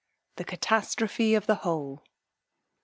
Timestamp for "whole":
1.61-2.03